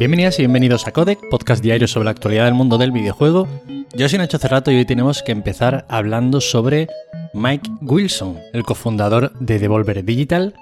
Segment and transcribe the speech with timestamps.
[0.00, 3.46] Bienvenidas y bienvenidos a Codec, podcast diario sobre la actualidad del mundo del videojuego.
[3.94, 6.88] Yo soy Nacho Cerrato y hoy tenemos que empezar hablando sobre
[7.34, 10.54] Mike Wilson, el cofundador de Devolver Digital,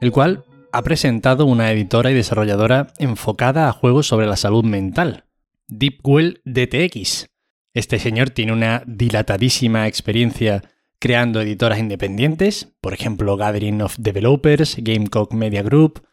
[0.00, 5.24] el cual ha presentado una editora y desarrolladora enfocada a juegos sobre la salud mental,
[5.68, 7.26] Deepwell DTX.
[7.74, 10.62] Este señor tiene una dilatadísima experiencia
[10.98, 16.05] creando editoras independientes, por ejemplo Gathering of Developers, Gamecock Media Group,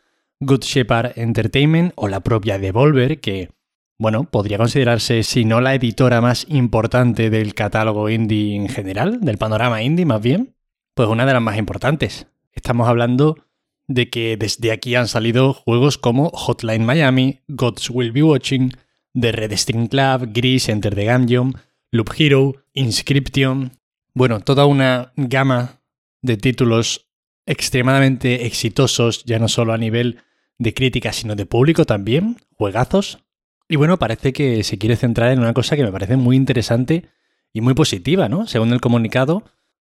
[0.46, 3.50] Good Shepherd Entertainment o la propia Devolver, que,
[3.98, 9.38] bueno, podría considerarse, si no la editora más importante del catálogo indie en general, del
[9.38, 10.56] panorama indie más bien,
[10.94, 12.28] pues una de las más importantes.
[12.52, 13.38] Estamos hablando
[13.88, 18.74] de que desde aquí han salido juegos como Hotline Miami, Gods Will Be Watching,
[19.14, 21.56] The Red String Club, Gris, Enter the Gungeon,
[21.92, 23.72] Loop Hero, Inscription.
[24.14, 25.82] Bueno, toda una gama
[26.22, 27.10] de títulos
[27.46, 30.20] extremadamente exitosos, ya no solo a nivel
[30.58, 33.20] de crítica, sino de público también, juegazos.
[33.68, 37.10] Y bueno, parece que se quiere centrar en una cosa que me parece muy interesante
[37.54, 38.48] y muy positiva, ¿no?
[38.48, 39.44] Según el comunicado,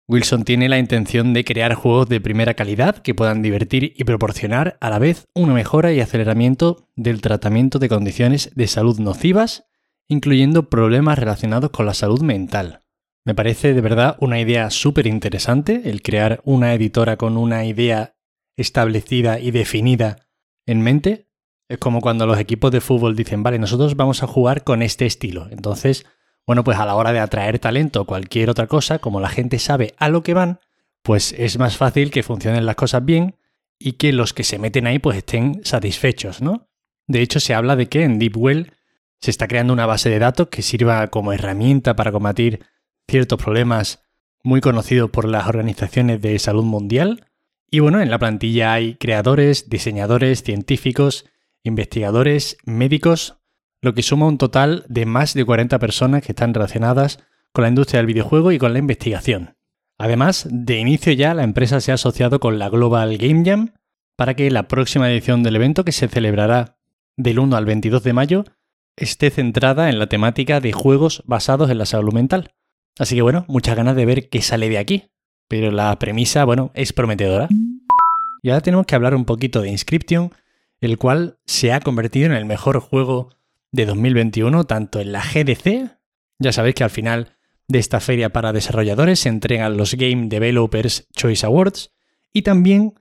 [0.07, 4.77] Wilson tiene la intención de crear juegos de primera calidad que puedan divertir y proporcionar
[4.79, 9.65] a la vez una mejora y aceleramiento del tratamiento de condiciones de salud nocivas,
[10.07, 12.81] incluyendo problemas relacionados con la salud mental.
[13.25, 18.15] Me parece de verdad una idea súper interesante el crear una editora con una idea
[18.55, 20.24] establecida y definida
[20.65, 21.29] en mente.
[21.67, 25.05] Es como cuando los equipos de fútbol dicen, vale, nosotros vamos a jugar con este
[25.05, 25.47] estilo.
[25.49, 26.05] Entonces,
[26.45, 29.57] bueno, pues a la hora de atraer talento o cualquier otra cosa, como la gente
[29.57, 30.59] sabe a lo que van,
[31.01, 33.35] pues es más fácil que funcionen las cosas bien
[33.79, 36.69] y que los que se meten ahí pues estén satisfechos, ¿no?
[37.07, 38.73] De hecho, se habla de que en Deepwell
[39.21, 42.65] se está creando una base de datos que sirva como herramienta para combatir
[43.07, 44.03] ciertos problemas
[44.43, 47.25] muy conocidos por las organizaciones de salud mundial.
[47.69, 51.25] Y bueno, en la plantilla hay creadores, diseñadores, científicos,
[51.63, 53.37] investigadores, médicos,
[53.81, 57.19] lo que suma un total de más de 40 personas que están relacionadas
[57.51, 59.55] con la industria del videojuego y con la investigación.
[59.97, 63.73] Además, de inicio ya la empresa se ha asociado con la Global Game Jam
[64.15, 66.77] para que la próxima edición del evento, que se celebrará
[67.17, 68.45] del 1 al 22 de mayo,
[68.97, 72.53] esté centrada en la temática de juegos basados en la salud mental.
[72.97, 75.11] Así que bueno, muchas ganas de ver qué sale de aquí.
[75.47, 77.47] Pero la premisa, bueno, es prometedora.
[78.41, 80.31] Y ahora tenemos que hablar un poquito de Inscription,
[80.79, 83.29] el cual se ha convertido en el mejor juego
[83.71, 85.97] de 2021, tanto en la GDC,
[86.39, 91.07] ya sabéis que al final de esta feria para desarrolladores se entregan los Game Developers
[91.15, 91.91] Choice Awards,
[92.31, 92.93] y también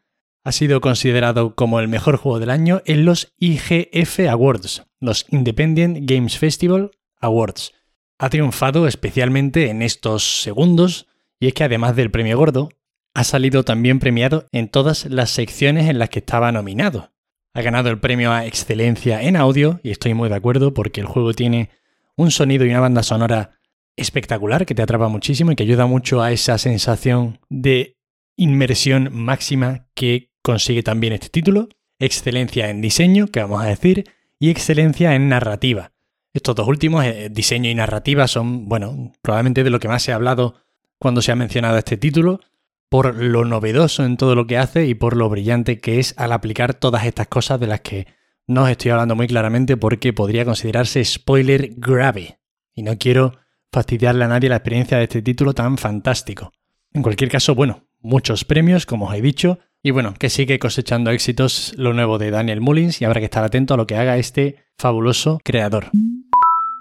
[0.44, 5.98] ha sido considerado como el mejor juego del año en los IGF Awards, los Independent
[6.02, 6.90] Games Festival
[7.20, 7.72] Awards.
[8.18, 11.06] Ha triunfado especialmente en estos segundos,
[11.40, 12.68] y es que además del premio gordo,
[13.14, 17.12] ha salido también premiado en todas las secciones en las que estaba nominado.
[17.54, 21.06] Ha ganado el premio a excelencia en audio, y estoy muy de acuerdo porque el
[21.06, 21.70] juego tiene
[22.16, 23.60] un sonido y una banda sonora
[23.96, 27.96] espectacular que te atrapa muchísimo y que ayuda mucho a esa sensación de
[28.36, 31.68] inmersión máxima que consigue también este título.
[32.00, 35.92] Excelencia en diseño, que vamos a decir, y excelencia en narrativa.
[36.32, 40.10] Estos dos últimos, eh, diseño y narrativa, son, bueno, probablemente de lo que más se
[40.10, 40.63] ha hablado
[41.04, 42.40] cuando se ha mencionado este título,
[42.88, 46.32] por lo novedoso en todo lo que hace y por lo brillante que es al
[46.32, 48.06] aplicar todas estas cosas de las que
[48.46, 52.38] no os estoy hablando muy claramente porque podría considerarse spoiler grave.
[52.72, 53.34] Y no quiero
[53.70, 56.52] fastidiarle a nadie la experiencia de este título tan fantástico.
[56.94, 61.10] En cualquier caso, bueno, muchos premios, como os he dicho, y bueno, que sigue cosechando
[61.10, 64.16] éxitos lo nuevo de Daniel Mullins y habrá que estar atento a lo que haga
[64.16, 65.90] este fabuloso creador.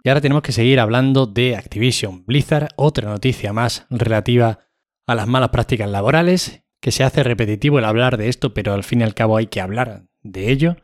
[0.06, 4.60] Y ahora tenemos que seguir hablando de Activision Blizzard, otra noticia más relativa
[5.08, 8.84] a las malas prácticas laborales, que se hace repetitivo el hablar de esto, pero al
[8.84, 10.76] fin y al cabo hay que hablar de ello,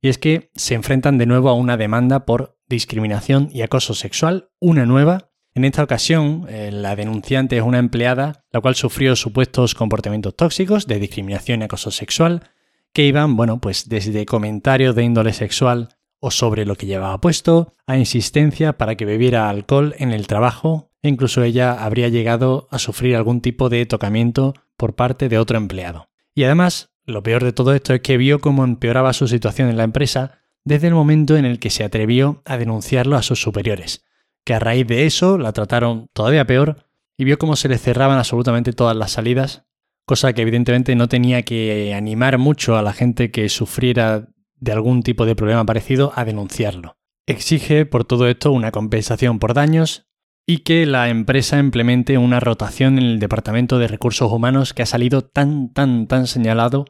[0.00, 4.50] y es que se enfrentan de nuevo a una demanda por discriminación y acoso sexual,
[4.60, 5.32] una nueva.
[5.54, 10.86] En esta ocasión, eh, la denunciante es una empleada la cual sufrió supuestos comportamientos tóxicos
[10.86, 12.50] de discriminación y acoso sexual,
[12.92, 15.88] que iban, bueno, pues desde comentarios de índole sexual
[16.20, 20.90] o sobre lo que llevaba puesto, a insistencia para que bebiera alcohol en el trabajo
[21.02, 25.56] e incluso ella habría llegado a sufrir algún tipo de tocamiento por parte de otro
[25.58, 26.08] empleado.
[26.34, 29.76] Y además, lo peor de todo esto es que vio cómo empeoraba su situación en
[29.76, 34.04] la empresa desde el momento en el que se atrevió a denunciarlo a sus superiores,
[34.44, 36.84] que a raíz de eso la trataron todavía peor
[37.16, 39.64] y vio cómo se le cerraban absolutamente todas las salidas,
[40.04, 44.28] cosa que evidentemente no tenía que animar mucho a la gente que sufriera
[44.60, 46.96] de algún tipo de problema parecido a denunciarlo.
[47.26, 50.06] Exige por todo esto una compensación por daños
[50.46, 54.86] y que la empresa implemente una rotación en el Departamento de Recursos Humanos que ha
[54.86, 56.86] salido tan, tan, tan señalado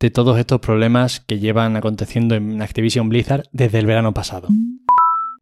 [0.00, 4.48] de todos estos problemas que llevan aconteciendo en Activision Blizzard desde el verano pasado.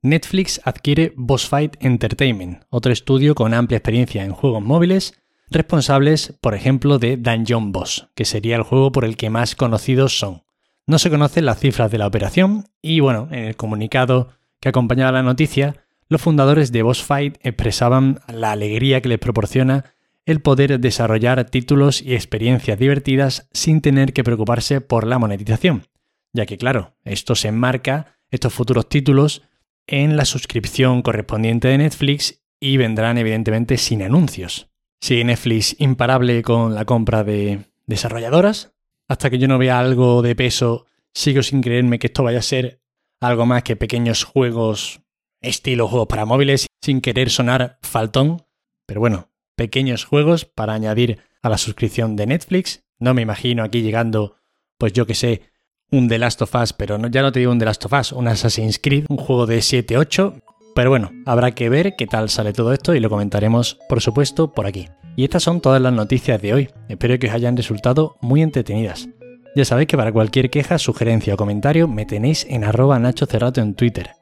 [0.03, 5.15] Netflix adquiere Boss Fight Entertainment, otro estudio con amplia experiencia en juegos móviles,
[5.50, 10.19] responsables, por ejemplo, de Dungeon Boss, que sería el juego por el que más conocidos
[10.19, 10.43] son.
[10.91, 15.13] No se conocen las cifras de la operación y bueno, en el comunicado que acompañaba
[15.13, 19.95] la noticia, los fundadores de Boss Fight expresaban la alegría que les proporciona
[20.27, 25.87] el poder desarrollar títulos y experiencias divertidas sin tener que preocuparse por la monetización,
[26.33, 29.43] ya que claro, esto se enmarca, estos futuros títulos,
[29.87, 34.71] en la suscripción correspondiente de Netflix y vendrán evidentemente sin anuncios.
[35.01, 38.73] Sigue Netflix imparable con la compra de desarrolladoras.
[39.11, 42.43] Hasta que yo no vea algo de peso, sigo sin creerme que esto vaya a
[42.43, 42.81] ser
[43.21, 45.01] algo más que pequeños juegos
[45.41, 48.47] estilo juegos para móviles, sin querer sonar faltón.
[48.87, 52.85] Pero bueno, pequeños juegos para añadir a la suscripción de Netflix.
[53.01, 54.37] No me imagino aquí llegando,
[54.79, 55.43] pues yo que sé,
[55.91, 57.93] un The Last of Us, pero no, ya no te digo un The Last of
[57.93, 60.41] Us, un Assassin's Creed, un juego de 7-8.
[60.77, 64.53] Pero bueno, habrá que ver qué tal sale todo esto y lo comentaremos, por supuesto,
[64.53, 64.87] por aquí.
[65.21, 66.71] Y estas son todas las noticias de hoy.
[66.89, 69.11] Espero que os hayan resultado muy entretenidas.
[69.55, 73.61] Ya sabéis que para cualquier queja, sugerencia o comentario me tenéis en arroba Nacho Cerrato
[73.61, 74.13] en Twitter.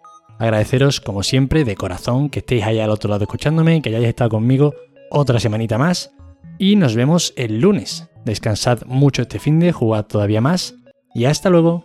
[0.41, 4.31] Agradeceros, como siempre, de corazón que estéis ahí al otro lado escuchándome, que hayáis estado
[4.31, 4.75] conmigo
[5.09, 6.11] otra semanita más
[6.59, 8.09] y nos vemos el lunes.
[8.25, 10.75] Descansad mucho este fin de, jugad todavía más
[11.15, 11.85] y hasta luego.